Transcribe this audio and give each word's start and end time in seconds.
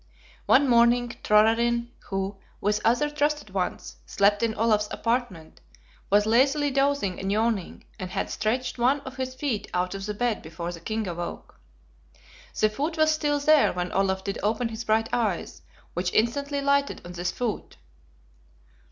One 0.47 0.67
morning 0.67 1.15
Thorarin, 1.23 1.91
who, 2.09 2.37
with 2.59 2.81
other 2.83 3.07
trusted 3.07 3.51
ones, 3.51 3.97
slept 4.07 4.41
in 4.41 4.55
Olaf's 4.55 4.87
apartment, 4.89 5.61
was 6.09 6.25
lazily 6.25 6.71
dozing 6.71 7.19
and 7.19 7.31
yawning, 7.31 7.85
and 7.99 8.09
had 8.09 8.31
stretched 8.31 8.79
one 8.79 9.01
of 9.01 9.17
his 9.17 9.35
feet 9.35 9.69
out 9.75 9.93
of 9.93 10.07
the 10.07 10.15
bed 10.15 10.41
before 10.41 10.71
the 10.71 10.79
king 10.79 11.07
awoke. 11.07 11.59
The 12.59 12.67
foot 12.67 12.97
was 12.97 13.11
still 13.11 13.39
there 13.39 13.71
when 13.73 13.91
Olaf 13.91 14.23
did 14.23 14.39
open 14.41 14.69
his 14.69 14.85
bright 14.85 15.07
eyes, 15.13 15.61
which 15.93 16.11
instantly 16.13 16.61
lighted 16.61 17.01
on 17.05 17.11
this 17.11 17.29
foot. 17.31 17.77